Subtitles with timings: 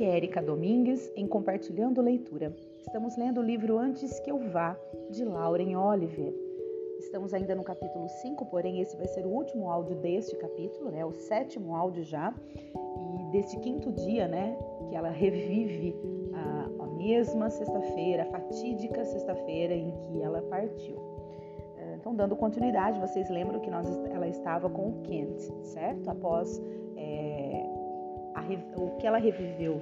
[0.00, 2.56] Aqui é Erika Domingues em Compartilhando Leitura.
[2.78, 4.74] Estamos lendo o livro Antes que eu vá,
[5.10, 6.32] de Lauren Oliver.
[6.98, 11.04] Estamos ainda no capítulo 5, porém esse vai ser o último áudio deste capítulo, né?
[11.04, 12.34] O sétimo áudio já.
[13.20, 14.56] E deste quinto dia, né,
[14.88, 15.94] que ela revive
[16.32, 20.96] a, a mesma sexta-feira, a fatídica sexta-feira em que ela partiu.
[21.76, 26.08] Eh, então, dando continuidade, vocês lembram que nós, ela estava com o Kent, certo?
[26.08, 26.58] Após
[26.96, 27.29] é,
[28.76, 29.80] o que ela reviveu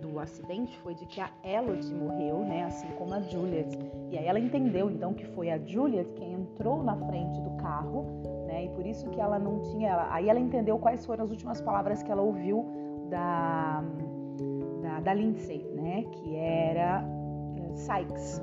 [0.00, 3.78] do acidente foi de que a Elodie morreu, né, assim como a Juliet.
[4.10, 8.06] E aí ela entendeu então que foi a Juliet quem entrou na frente do carro,
[8.46, 9.90] né, e por isso que ela não tinha.
[9.90, 12.66] Ela, aí ela entendeu quais foram as últimas palavras que ela ouviu
[13.10, 13.82] da
[14.82, 17.04] da, da Lindsay, né, que era
[17.56, 18.42] é, Sykes,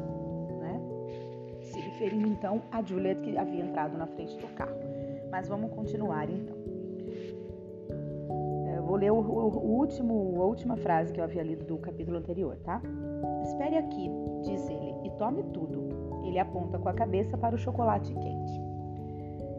[0.60, 0.80] né,
[1.62, 4.78] se referindo então a Juliet que havia entrado na frente do carro.
[5.32, 6.57] Mas vamos continuar então
[8.88, 12.56] vou ler o, o, último, a última frase que eu havia lido do capítulo anterior,
[12.64, 12.82] tá?
[13.44, 14.10] Espere aqui,
[14.44, 15.90] diz ele, e tome tudo.
[16.26, 18.62] Ele aponta com a cabeça para o chocolate quente.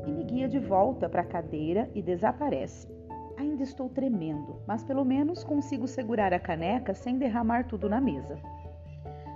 [0.06, 2.88] E me guia de volta para a cadeira e desaparece.
[3.36, 8.38] Ainda estou tremendo, mas pelo menos consigo segurar a caneca sem derramar tudo na mesa.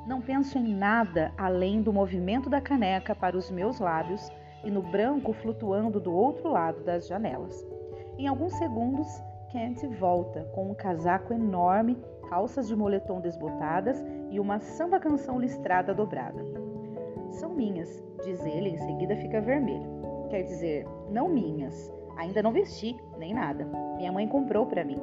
[0.06, 4.29] Não penso em nada além do movimento da caneca para os meus lábios
[4.65, 7.65] e no branco flutuando do outro lado das janelas.
[8.19, 9.06] Em alguns segundos,
[9.53, 11.98] Kent volta com um casaco enorme,
[12.31, 16.42] calças de moletom desbotadas e uma samba canção listrada dobrada.
[17.28, 19.86] São minhas, diz ele, em seguida fica vermelho.
[20.31, 21.92] Quer dizer, não minhas.
[22.17, 23.67] Ainda não vesti, nem nada.
[23.98, 24.98] Minha mãe comprou para mim.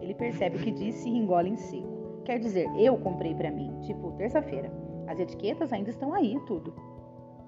[0.00, 2.22] Ele percebe que disse e engole em seco.
[2.24, 4.72] Quer dizer, eu comprei para mim, tipo terça-feira.
[5.06, 6.74] As etiquetas ainda estão aí, tudo.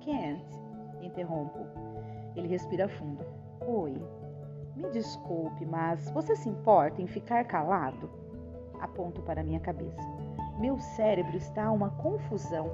[0.00, 0.44] Kent,
[1.00, 1.60] interrompo.
[2.36, 3.24] Ele respira fundo.
[3.66, 3.94] Oi,
[4.76, 8.10] me desculpe, mas você se importa em ficar calado?
[8.80, 10.02] Aponto para minha cabeça.
[10.58, 12.70] Meu cérebro está uma confusão.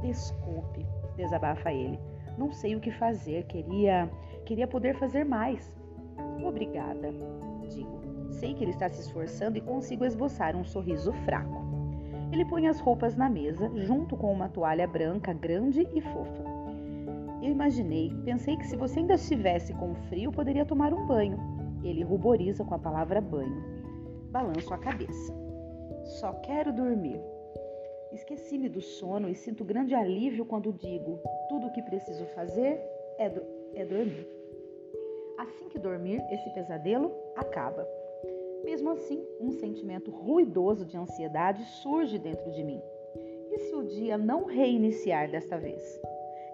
[0.00, 0.86] Desculpe,
[1.16, 1.98] desabafa ele.
[2.36, 4.10] Não sei o que fazer, queria,
[4.44, 5.76] queria poder fazer mais.
[6.44, 7.12] Obrigada,
[7.68, 7.98] digo.
[8.30, 11.66] Sei que ele está se esforçando e consigo esboçar um sorriso fraco.
[12.30, 16.47] Ele põe as roupas na mesa, junto com uma toalha branca grande e fofa.
[17.42, 21.38] Eu imaginei, pensei que se você ainda estivesse com frio, poderia tomar um banho.
[21.84, 23.62] Ele ruboriza com a palavra banho.
[24.30, 25.32] Balanço a cabeça.
[26.20, 27.20] Só quero dormir.
[28.12, 32.80] Esqueci-me do sono e sinto grande alívio quando digo: tudo o que preciso fazer
[33.18, 33.42] é, do
[33.74, 34.26] é dormir.
[35.38, 37.86] Assim que dormir, esse pesadelo acaba.
[38.64, 42.82] Mesmo assim, um sentimento ruidoso de ansiedade surge dentro de mim.
[43.52, 46.00] E se o dia não reiniciar desta vez?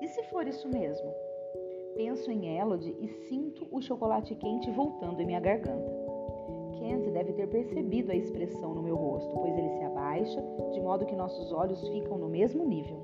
[0.04, 1.10] E se for isso mesmo?
[1.97, 5.91] Penso em Elodie e sinto o chocolate quente voltando em minha garganta.
[6.75, 10.44] Kent deve ter percebido a expressão no meu rosto, pois ele se abaixa,
[10.75, 12.98] de modo que nossos olhos ficam no mesmo nível.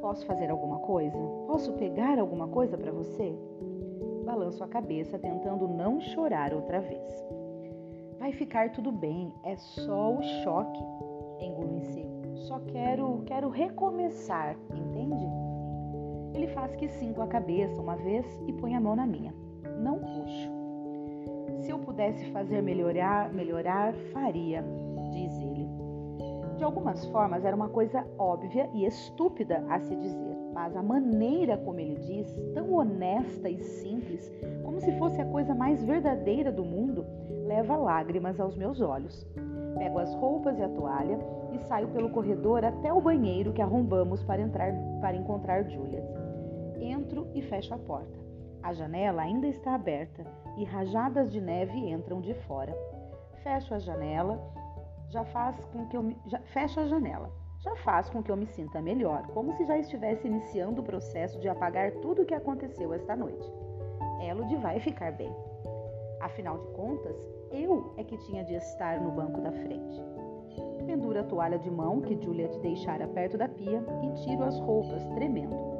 [0.00, 1.18] Posso fazer alguma coisa?
[1.48, 3.34] Posso pegar alguma coisa para você?
[4.24, 7.26] Balanço a cabeça, tentando não chorar outra vez.
[8.20, 10.84] Vai ficar tudo bem, é só o choque.
[11.40, 12.36] Engulo em seco.
[12.46, 15.35] Só quero, quero recomeçar, entende?
[16.36, 19.34] Ele faz que sim com a cabeça uma vez e põe a mão na minha.
[19.80, 20.50] Não puxo.
[21.62, 24.62] Se eu pudesse fazer melhorar, melhorar, faria,
[25.10, 25.66] diz ele.
[26.58, 31.56] De algumas formas era uma coisa óbvia e estúpida a se dizer, mas a maneira
[31.56, 34.30] como ele diz, tão honesta e simples,
[34.62, 37.06] como se fosse a coisa mais verdadeira do mundo,
[37.46, 39.26] leva lágrimas aos meus olhos.
[39.78, 41.18] Pego as roupas e a toalha
[41.52, 46.25] e saio pelo corredor até o banheiro que arrombamos para entrar para encontrar Juliet.
[46.80, 48.18] Entro e fecho a porta.
[48.62, 50.26] A janela ainda está aberta
[50.56, 52.76] e rajadas de neve entram de fora.
[53.42, 54.40] Fecho a janela,
[55.08, 57.30] já faz com que eu me, já, fecho a janela.
[57.60, 61.38] Já faz com que eu me sinta melhor, como se já estivesse iniciando o processo
[61.40, 63.50] de apagar tudo o que aconteceu esta noite.
[64.20, 65.34] Elodie vai ficar bem.
[66.20, 67.16] Afinal de contas,
[67.50, 70.02] eu é que tinha de estar no banco da frente.
[70.86, 75.04] Penduro a toalha de mão que Juliet deixara perto da pia e tiro as roupas,
[75.14, 75.75] tremendo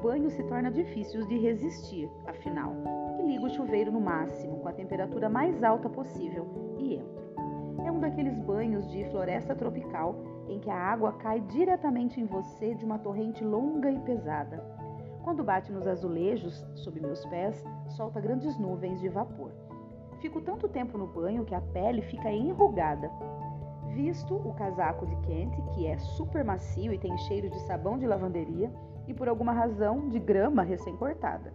[0.00, 2.74] banho se torna difícil de resistir, afinal,
[3.18, 6.46] e ligo o chuveiro no máximo, com a temperatura mais alta possível,
[6.78, 7.20] e entro.
[7.84, 10.16] É um daqueles banhos de floresta tropical
[10.48, 14.64] em que a água cai diretamente em você de uma torrente longa e pesada.
[15.22, 19.52] Quando bate nos azulejos sob meus pés, solta grandes nuvens de vapor.
[20.20, 23.10] Fico tanto tempo no banho que a pele fica enrugada.
[23.94, 28.06] Visto o casaco de Kent, que é super macio e tem cheiro de sabão de
[28.06, 28.70] lavanderia,
[29.10, 31.52] e, por alguma razão, de grama recém-cortada.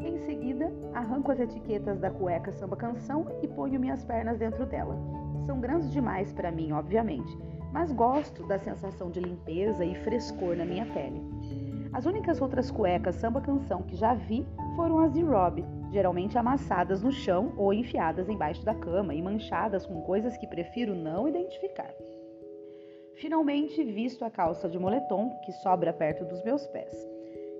[0.00, 4.96] Em seguida, arranco as etiquetas da cueca samba canção e ponho minhas pernas dentro dela.
[5.44, 7.36] São grandes demais para mim, obviamente,
[7.72, 11.20] mas gosto da sensação de limpeza e frescor na minha pele.
[11.92, 14.46] As únicas outras cuecas samba canção que já vi
[14.76, 19.84] foram as de Rob, geralmente amassadas no chão ou enfiadas embaixo da cama e manchadas
[19.84, 21.90] com coisas que prefiro não identificar.
[23.16, 26.94] Finalmente visto a calça de moletom que sobra perto dos meus pés.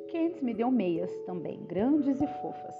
[0.08, 2.74] Kent me deu meias também, grandes e fofas.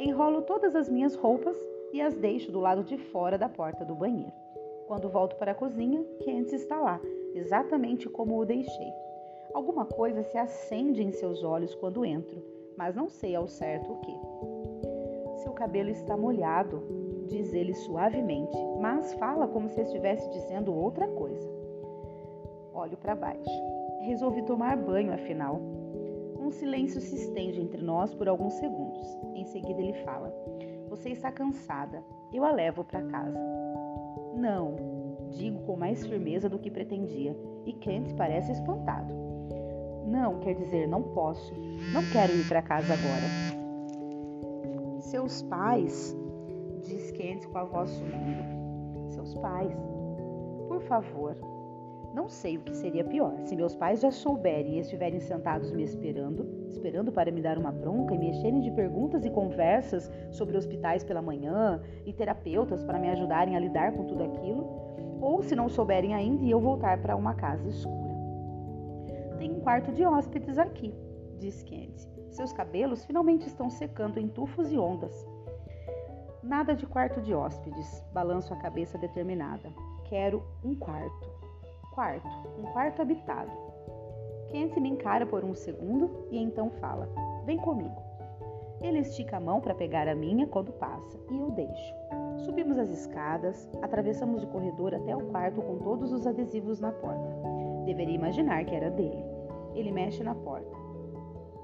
[0.00, 1.56] Enrolo todas as minhas roupas
[1.92, 4.32] e as deixo do lado de fora da porta do banheiro.
[4.88, 7.00] Quando volto para a cozinha, Kent está lá,
[7.34, 8.92] exatamente como o deixei.
[9.54, 12.42] Alguma coisa se acende em seus olhos quando entro,
[12.76, 15.42] mas não sei ao certo o que.
[15.42, 16.82] Seu cabelo está molhado,
[17.28, 21.57] diz ele suavemente, mas fala como se estivesse dizendo outra coisa.
[22.78, 23.50] Olho para baixo.
[24.02, 25.60] Resolvi tomar banho, afinal.
[26.38, 29.04] Um silêncio se estende entre nós por alguns segundos.
[29.34, 30.32] Em seguida ele fala:
[30.88, 32.04] Você está cansada.
[32.32, 33.36] Eu a levo para casa.
[34.36, 34.76] Não,
[35.30, 37.36] digo com mais firmeza do que pretendia,
[37.66, 39.12] e Kent parece espantado.
[40.06, 41.52] Não, quer dizer, não posso.
[41.92, 43.58] Não quero ir para casa agora.
[45.00, 46.16] Seus pais,
[46.82, 49.08] diz Kent com a voz sumindo.
[49.08, 49.74] Seus pais.
[50.68, 51.36] Por favor,
[52.18, 55.84] não sei o que seria pior, se meus pais já souberem e estiverem sentados me
[55.84, 60.56] esperando, esperando para me dar uma bronca e me encherem de perguntas e conversas sobre
[60.56, 64.66] hospitais pela manhã e terapeutas para me ajudarem a lidar com tudo aquilo,
[65.20, 68.16] ou se não souberem ainda e eu voltar para uma casa escura.
[69.38, 70.92] Tem um quarto de hóspedes aqui,
[71.38, 72.10] diz Candy.
[72.30, 75.14] Seus cabelos finalmente estão secando em tufos e ondas.
[76.42, 79.72] Nada de quarto de hóspedes, balanço a cabeça determinada.
[80.08, 81.27] Quero um quarto
[81.98, 83.50] quarto, um quarto habitado.
[84.46, 87.08] Kent me encara por um segundo e então fala:
[87.44, 88.00] Vem comigo.
[88.80, 91.94] Ele estica a mão para pegar a minha quando passa e eu deixo.
[92.44, 97.28] Subimos as escadas, atravessamos o corredor até o quarto com todos os adesivos na porta.
[97.84, 99.24] Deveria imaginar que era dele.
[99.74, 100.70] Ele mexe na porta.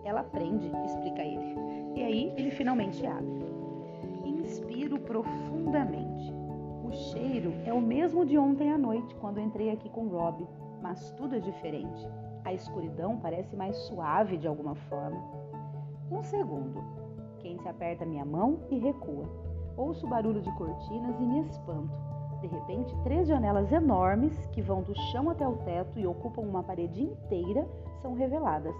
[0.05, 1.55] Ela prende, explica ele.
[1.95, 3.45] E aí ele finalmente abre.
[4.25, 6.04] Inspiro profundamente.
[7.15, 10.45] Cheiro é o mesmo de ontem à noite, quando entrei aqui com Rob,
[10.83, 12.09] mas tudo é diferente.
[12.45, 15.23] A escuridão parece mais suave de alguma forma.
[16.11, 16.83] Um segundo.
[17.39, 19.29] Quem se aperta minha mão e recua.
[19.77, 21.95] Ouço o barulho de cortinas e me espanto.
[22.41, 26.65] De repente, três janelas enormes, que vão do chão até o teto e ocupam uma
[26.65, 27.65] parede inteira,
[28.03, 28.75] são reveladas.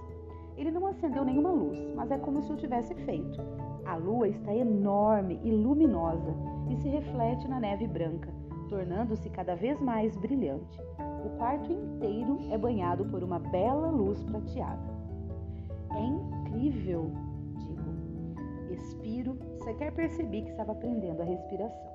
[0.57, 3.41] Ele não acendeu nenhuma luz, mas é como se o tivesse feito.
[3.85, 6.35] A lua está enorme e luminosa
[6.71, 8.33] e se reflete na neve branca,
[8.69, 10.81] tornando-se cada vez mais brilhante.
[11.25, 14.95] O quarto inteiro é banhado por uma bela luz prateada.
[15.93, 17.11] É incrível,
[17.57, 18.73] digo.
[18.73, 21.95] Expiro, sequer percebi que estava prendendo a respiração.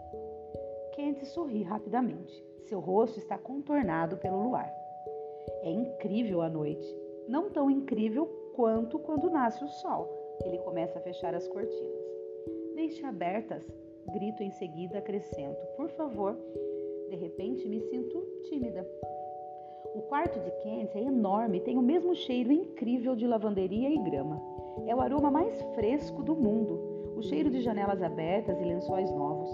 [0.94, 2.44] Kent sorri rapidamente.
[2.64, 4.70] Seu rosto está contornado pelo luar.
[5.64, 6.88] É incrível a noite.
[7.28, 10.10] Não tão incrível quanto quando nasce o sol.
[10.44, 12.04] Ele começa a fechar as cortinas.
[12.76, 13.64] Deixe abertas,
[14.12, 16.38] grito em seguida, acrescento: Por favor.
[17.10, 18.20] De repente me sinto
[18.50, 18.86] tímida.
[19.96, 23.98] O quarto de Kent é enorme e tem o mesmo cheiro incrível de lavanderia e
[23.98, 24.42] grama.
[24.86, 29.50] É o aroma mais fresco do mundo, o cheiro de janelas abertas e lençóis novos.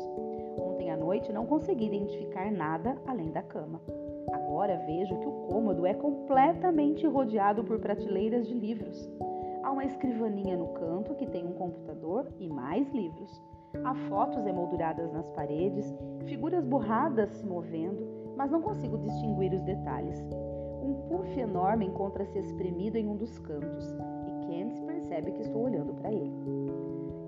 [0.58, 3.80] Ontem à noite não consegui identificar nada além da cama.
[4.32, 9.10] Agora vejo que o cômodo é completamente rodeado por prateleiras de livros.
[9.64, 13.42] Há uma escrivaninha no canto que tem um computador e mais livros.
[13.84, 15.94] Há fotos emolduradas nas paredes,
[16.26, 20.24] figuras borradas se movendo, mas não consigo distinguir os detalhes.
[20.82, 25.94] Um puff enorme encontra-se espremido em um dos cantos e Kent percebe que estou olhando
[25.96, 26.32] para ele.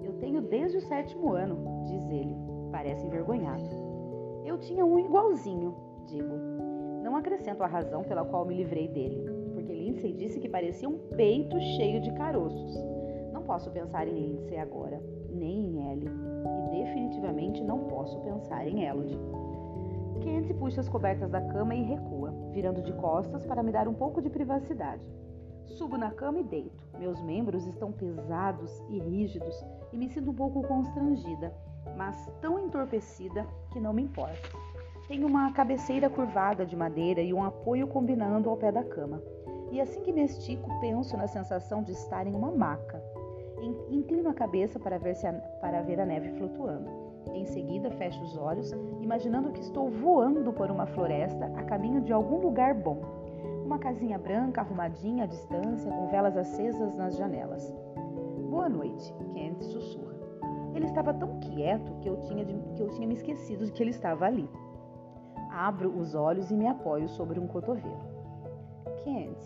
[0.04, 2.36] Eu tenho desde o sétimo ano, diz ele,
[2.72, 3.68] parece envergonhado.
[4.46, 5.76] Eu tinha um igualzinho,
[6.06, 6.57] digo.
[7.08, 9.24] Não acrescento a razão pela qual me livrei dele,
[9.54, 12.76] porque Lindsay disse que parecia um peito cheio de caroços.
[13.32, 18.84] Não posso pensar em Lindsay agora, nem em Ellie, e definitivamente não posso pensar em
[18.84, 19.18] Elodie.
[20.20, 23.94] Kent puxa as cobertas da cama e recua, virando de costas para me dar um
[23.94, 25.10] pouco de privacidade.
[25.64, 26.84] Subo na cama e deito.
[27.00, 29.56] Meus membros estão pesados e rígidos
[29.94, 31.56] e me sinto um pouco constrangida,
[31.96, 34.67] mas tão entorpecida que não me importa.
[35.08, 39.24] Tem uma cabeceira curvada de madeira e um apoio combinando ao pé da cama.
[39.72, 43.02] E assim que me estico, penso na sensação de estar em uma maca.
[43.90, 46.90] Inclino a cabeça para ver, a, para ver a neve flutuando.
[47.34, 52.12] Em seguida, fecho os olhos, imaginando que estou voando por uma floresta a caminho de
[52.12, 53.00] algum lugar bom.
[53.66, 57.74] Uma casinha branca arrumadinha à distância, com velas acesas nas janelas.
[58.50, 60.18] Boa noite, Kent sussurra.
[60.76, 63.82] Ele estava tão quieto que eu tinha, de, que eu tinha me esquecido de que
[63.82, 64.50] ele estava ali.
[65.58, 67.98] Abro os olhos e me apoio sobre um cotovelo.
[69.04, 69.40] Kent,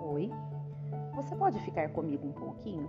[0.00, 0.30] oi?
[1.16, 2.88] Você pode ficar comigo um pouquinho?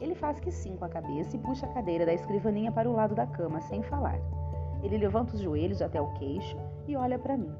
[0.00, 2.92] Ele faz que sim com a cabeça e puxa a cadeira da escrivaninha para o
[2.92, 4.18] lado da cama, sem falar.
[4.82, 7.54] Ele levanta os joelhos até o queixo e olha para mim.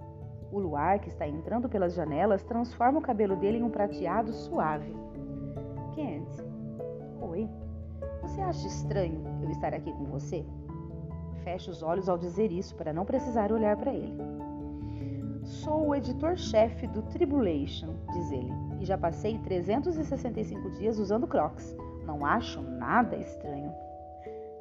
[0.50, 4.92] O luar que está entrando pelas janelas transforma o cabelo dele em um prateado suave.
[5.94, 6.28] Kent,
[7.20, 7.48] oi.
[8.22, 10.44] Você acha estranho eu estar aqui com você?
[11.48, 14.22] Fecha os olhos ao dizer isso para não precisar olhar para ele.
[15.42, 21.74] Sou o editor-chefe do Tribulation, diz ele, e já passei 365 dias usando Crocs.
[22.04, 23.72] Não acho nada estranho.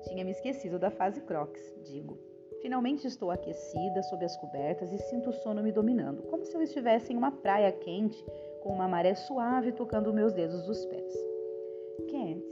[0.04, 2.18] Tinha me esquecido da fase Crocs, digo.
[2.62, 6.62] Finalmente estou aquecida sob as cobertas e sinto o sono me dominando, como se eu
[6.62, 8.26] estivesse em uma praia quente
[8.64, 11.14] com uma maré suave tocando meus dedos dos pés.
[12.08, 12.46] Kent,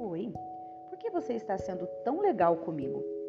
[0.00, 0.32] oi,
[0.90, 3.21] por que você está sendo tão legal comigo?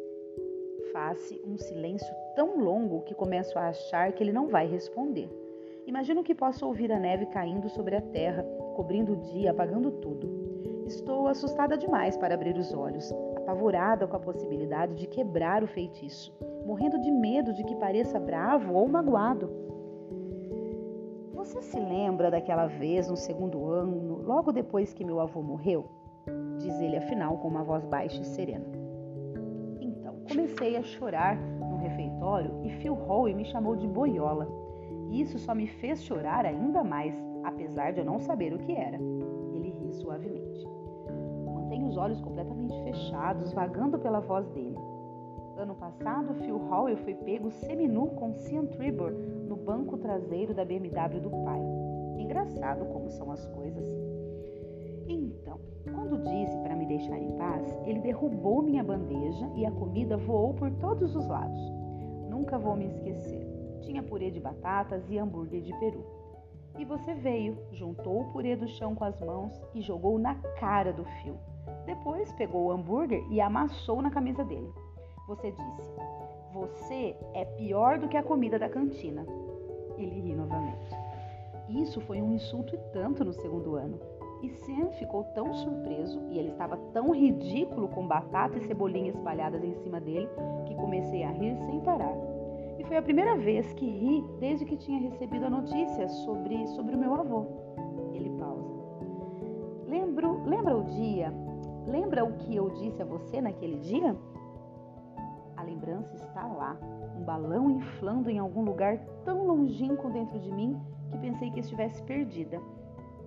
[0.92, 5.28] Faz-se um silêncio tão longo que começo a achar que ele não vai responder.
[5.86, 8.42] Imagino que posso ouvir a neve caindo sobre a terra,
[8.74, 10.84] cobrindo o dia, apagando tudo.
[10.86, 16.32] Estou assustada demais para abrir os olhos, apavorada com a possibilidade de quebrar o feitiço,
[16.64, 19.50] morrendo de medo de que pareça bravo ou magoado.
[21.34, 25.84] Você se lembra daquela vez no segundo ano, logo depois que meu avô morreu?
[26.58, 28.83] Diz ele afinal com uma voz baixa e serena.
[30.28, 34.48] Comecei a chorar no refeitório e Phil Howe me chamou de boiola.
[35.10, 37.14] Isso só me fez chorar ainda mais,
[37.44, 38.98] apesar de eu não saber o que era.
[39.52, 40.74] Ele ri suavemente
[41.94, 44.76] os olhos completamente fechados, vagando pela voz dele.
[45.56, 51.20] Ano passado, Phil Howell foi pego seminu com Cian Tribor no banco traseiro da BMW
[51.20, 51.60] do pai.
[52.18, 53.86] Engraçado como são as coisas.
[55.06, 60.16] Então, quando disse para me deixar em paz, ele derrubou minha bandeja e a comida
[60.16, 61.60] voou por todos os lados.
[62.30, 63.46] Nunca vou me esquecer.
[63.82, 66.04] Tinha purê de batatas e hambúrguer de peru.
[66.78, 70.92] E você veio, juntou o purê do chão com as mãos e jogou na cara
[70.92, 71.36] do fio.
[71.86, 74.72] Depois pegou o hambúrguer e amassou na camisa dele.
[75.28, 75.90] Você disse:
[76.52, 79.24] Você é pior do que a comida da cantina.
[79.96, 80.90] Ele ri novamente.
[81.68, 83.98] Isso foi um insulto e tanto no segundo ano.
[84.44, 89.64] E Sam ficou tão surpreso e ele estava tão ridículo com batata e cebolinha espalhadas
[89.64, 90.28] em cima dele
[90.66, 92.14] que comecei a rir sem parar.
[92.78, 96.94] E foi a primeira vez que ri desde que tinha recebido a notícia sobre, sobre
[96.94, 97.46] o meu avô.
[98.12, 98.74] Ele pausa.
[99.86, 101.32] Lembro, lembra o dia
[101.86, 104.16] Lembra o que eu disse a você naquele dia?
[105.56, 106.76] A lembrança está lá,
[107.16, 112.02] um balão inflando em algum lugar tão longínquo dentro de mim que pensei que estivesse
[112.02, 112.60] perdida.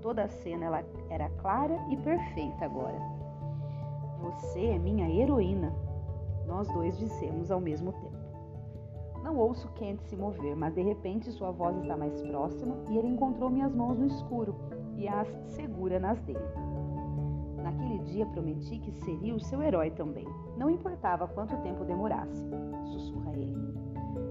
[0.02, 3.00] Toda a cena ela era clara e perfeita agora.
[4.22, 5.74] Você é minha heroína,
[6.48, 8.18] nós dois dissemos ao mesmo tempo.
[9.24, 13.10] Não ouço Kent se mover, mas de repente sua voz está mais próxima e ele
[13.10, 14.56] encontrou minhas mãos no escuro
[14.96, 16.40] e as segura nas dele.
[17.62, 20.26] Naquele dia prometi que seria o seu herói também,
[20.58, 22.48] não importava quanto tempo demorasse,
[22.86, 23.58] sussurra ele.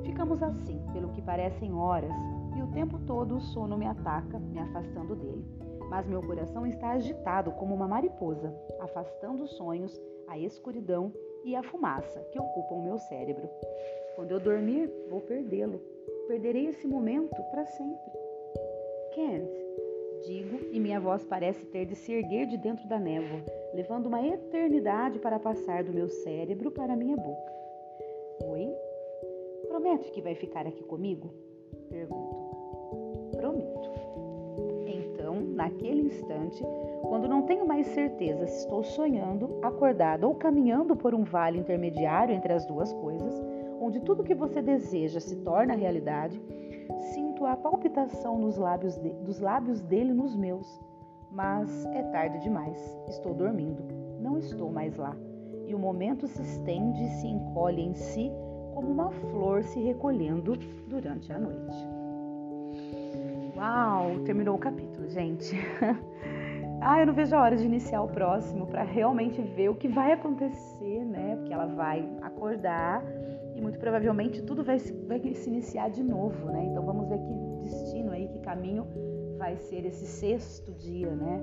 [0.03, 2.15] Ficamos assim, pelo que parecem horas,
[2.57, 5.45] e o tempo todo o sono me ataca, me afastando dele.
[5.91, 11.13] Mas meu coração está agitado como uma mariposa, afastando os sonhos, a escuridão
[11.45, 13.49] e a fumaça que ocupam meu cérebro.
[14.17, 15.81] Quando eu dormir, vou perdê-lo.
[16.27, 18.13] Perderei esse momento para sempre.
[19.15, 19.51] Kent,
[20.27, 24.27] digo e minha voz parece ter de se erguer de dentro da névoa, levando uma
[24.27, 27.53] eternidade para passar do meu cérebro para minha boca.
[28.45, 28.69] Oi?
[29.69, 31.33] Promete que vai ficar aqui comigo?
[31.89, 32.26] Pergunto.
[35.57, 36.63] Naquele instante,
[37.03, 42.35] quando não tenho mais certeza se estou sonhando, acordado ou caminhando por um vale intermediário
[42.35, 43.43] entre as duas coisas,
[43.81, 46.41] onde tudo que você deseja se torna realidade,
[47.13, 50.81] Sinto a palpitação nos lábios de, dos lábios dele nos meus.
[51.31, 52.79] Mas é tarde demais.
[53.09, 53.83] Estou dormindo.
[54.21, 55.17] Não estou mais lá.
[55.67, 58.31] E o momento se estende e se encolhe em si
[58.73, 60.57] como uma flor se recolhendo
[60.89, 61.96] durante a noite.
[63.57, 64.19] Uau!
[64.27, 65.57] Terminou o capítulo, gente.
[66.83, 69.89] ah, eu não vejo a hora de iniciar o próximo para realmente ver o que
[69.89, 71.37] vai acontecer, né?
[71.37, 73.03] Porque ela vai acordar
[73.55, 74.77] e muito provavelmente tudo vai,
[75.09, 76.67] vai se iniciar de novo, né?
[76.67, 78.87] Então vamos ver que destino aí, que caminho
[79.39, 81.41] vai ser esse sexto dia, né?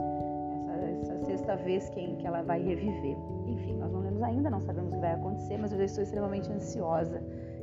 [0.69, 3.17] Essa, essa sexta vez que, que ela vai reviver.
[3.47, 6.03] Enfim, nós não lemos ainda, não sabemos o que vai acontecer, mas eu já estou
[6.03, 7.19] extremamente ansiosa.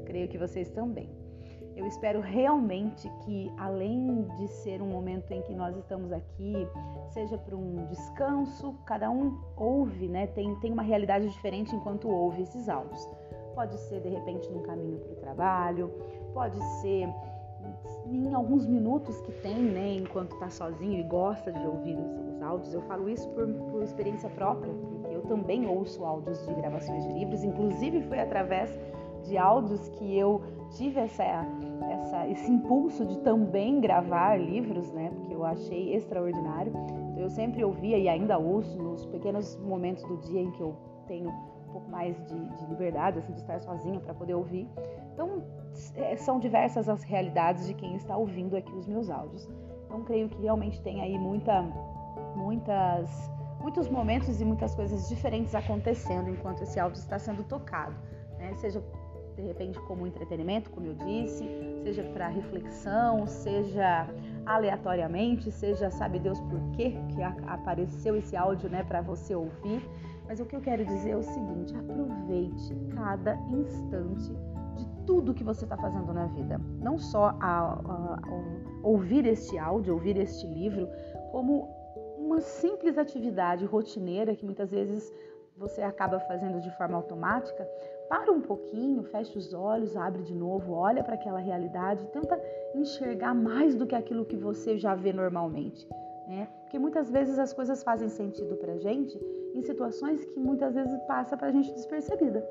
[0.07, 1.09] Creio que vocês também.
[1.77, 6.55] Eu espero realmente que, além de ser um momento em que nós estamos aqui,
[7.11, 10.27] seja para um descanso, cada um ouve, né?
[10.29, 13.09] Tem, tem uma realidade diferente enquanto ouve esses áudios
[13.55, 15.93] pode ser de repente num caminho para o trabalho,
[16.33, 17.09] pode ser
[18.07, 22.43] em alguns minutos que tem, né, enquanto está sozinho e gosta de ouvir os, os
[22.43, 22.73] áudios.
[22.73, 27.13] Eu falo isso por, por, experiência própria, porque eu também ouço áudios de gravações de
[27.13, 28.79] livros, inclusive foi através
[29.21, 35.35] de áudios que eu tive essa, essa, esse impulso de também gravar livros, né, porque
[35.35, 36.73] eu achei extraordinário.
[37.11, 40.77] Então, eu sempre ouvia e ainda ouço nos pequenos momentos do dia em que eu
[41.07, 44.69] tenho um pouco mais de, de liberdade, assim, de estar sozinha para poder ouvir.
[45.13, 45.43] Então,
[45.97, 49.49] é, são diversas as realidades de quem está ouvindo aqui os meus áudios.
[49.87, 51.63] Então, creio que realmente tem aí muita,
[52.37, 57.95] muitas, muitos momentos e muitas coisas diferentes acontecendo enquanto esse áudio está sendo tocado,
[58.39, 58.55] né?
[58.55, 58.83] Seja
[59.41, 61.45] de repente como entretenimento, como eu disse,
[61.83, 64.09] seja para reflexão, seja
[64.47, 69.83] aleatoriamente, seja sabe Deus por quê que apareceu esse áudio, né, para você ouvir.
[70.27, 74.33] Mas o que eu quero dizer é o seguinte: aproveite cada instante
[74.77, 76.61] de tudo que você está fazendo na vida.
[76.81, 80.89] Não só a, a, a ouvir este áudio, ouvir este livro,
[81.33, 81.69] como
[82.19, 85.13] uma simples atividade rotineira que muitas vezes
[85.57, 87.69] você acaba fazendo de forma automática.
[88.11, 92.43] Para um pouquinho, fecha os olhos, abre de novo, olha para aquela realidade, tenta
[92.75, 95.89] enxergar mais do que aquilo que você já vê normalmente.
[96.27, 96.49] Né?
[96.63, 99.17] Porque muitas vezes as coisas fazem sentido para gente
[99.55, 102.45] em situações que muitas vezes passa para a gente despercebida.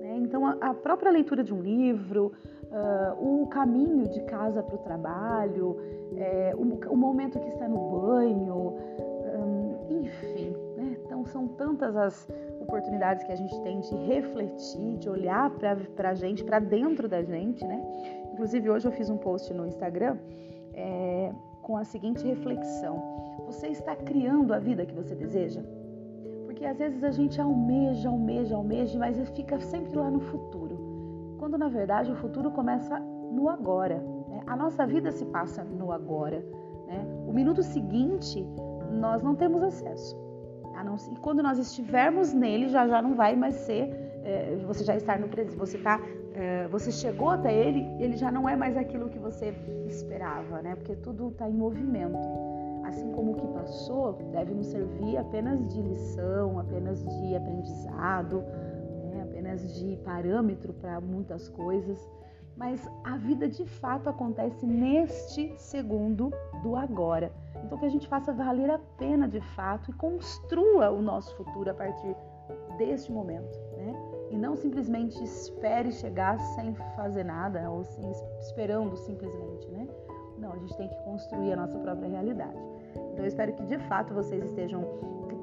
[0.00, 0.16] Né?
[0.16, 2.32] Então, a, própria leitura de um livro,
[2.64, 5.76] uh, o caminho de casa para o trabalho,
[6.16, 8.74] é, o, o, momento que está no banho,
[9.38, 10.56] um, enfim.
[10.76, 10.96] Né?
[11.04, 12.28] Então, são tantas as
[12.64, 17.22] oportunidades que a gente tem de refletir, de olhar para a gente, para dentro da
[17.22, 17.64] gente.
[17.64, 17.80] Né?
[18.32, 20.16] Inclusive, hoje eu fiz um post no Instagram
[20.74, 22.96] é, com a seguinte reflexão:
[23.46, 25.62] Você está criando a vida que você deseja?
[26.44, 31.36] Porque às vezes a gente almeja, almeja, almeja, mas fica sempre lá no futuro.
[31.38, 33.98] Quando na verdade o futuro começa no agora.
[34.28, 34.42] Né?
[34.46, 36.44] A nossa vida se passa no agora.
[36.86, 37.04] Né?
[37.26, 38.46] O minuto seguinte
[38.92, 40.23] nós não temos acesso.
[40.82, 43.90] Não, e quando nós estivermos nele, já já não vai mais ser.
[44.24, 45.56] É, você já está no presente.
[45.56, 46.00] Você tá,
[46.34, 49.54] é, você chegou até ele, ele já não é mais aquilo que você
[49.86, 50.74] esperava, né?
[50.74, 52.18] Porque tudo está em movimento
[52.86, 58.44] assim como o que passou, deve nos servir apenas de lição, apenas de aprendizado,
[59.10, 59.22] né?
[59.22, 61.98] apenas de parâmetro para muitas coisas.
[62.56, 66.30] Mas a vida de fato acontece neste segundo
[66.62, 67.32] do agora.
[67.64, 71.70] Então que a gente faça valer a pena de fato e construa o nosso futuro
[71.70, 72.14] a partir
[72.76, 73.94] deste momento, né?
[74.30, 78.04] E não simplesmente espere chegar sem fazer nada ou sem,
[78.40, 79.88] esperando simplesmente, né?
[80.38, 82.58] Não, a gente tem que construir a nossa própria realidade.
[83.12, 84.84] Então eu espero que de fato vocês estejam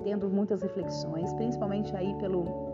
[0.04, 2.71] tendo muitas reflexões, principalmente aí pelo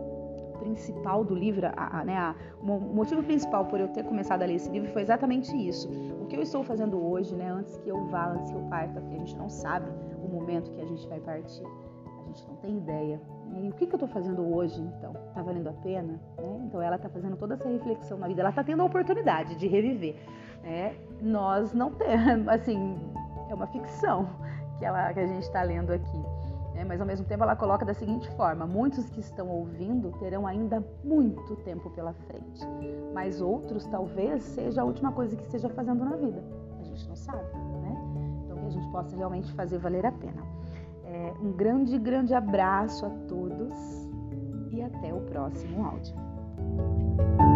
[0.59, 4.45] principal do livro, a, a, né, a, o motivo principal por eu ter começado a
[4.45, 5.89] ler esse livro foi exatamente isso.
[6.21, 8.99] O que eu estou fazendo hoje, né, antes que eu vá, antes que eu parta,
[8.99, 9.89] porque a gente não sabe
[10.23, 13.21] o momento que a gente vai partir, a gente não tem ideia.
[13.55, 15.13] E o que, que eu estou fazendo hoje, então?
[15.29, 16.19] Está valendo a pena?
[16.37, 16.61] Né?
[16.65, 19.67] Então ela está fazendo toda essa reflexão na vida, ela está tendo a oportunidade de
[19.67, 20.15] reviver.
[20.63, 20.95] Né?
[21.21, 22.97] Nós não temos, assim,
[23.49, 24.27] é uma ficção
[24.77, 26.23] que, ela, que a gente está lendo aqui.
[26.77, 26.85] Né?
[26.85, 30.83] Mas ao mesmo tempo ela coloca da seguinte forma: muitos que estão ouvindo terão ainda
[31.03, 32.63] muito tempo pela frente,
[33.15, 36.43] mas outros talvez seja a última coisa que esteja fazendo na vida.
[36.79, 37.97] A gente não sabe, né?
[38.45, 40.43] Então que a gente possa realmente fazer valer a pena.
[41.03, 43.73] É, um grande, grande abraço a todos
[44.71, 47.46] e até o próximo áudio.